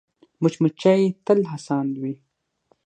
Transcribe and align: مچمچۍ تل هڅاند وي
مچمچۍ 0.41 1.03
تل 1.25 1.39
هڅاند 1.51 1.93
وي 2.01 2.13